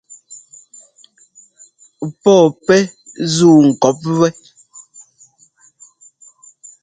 Pɔɔ 2.21 2.45
pɛ́ 2.65 2.79
ńzuu 3.23 3.57
ŋkɔɔp 3.69 3.99
wɛ. 4.19 4.29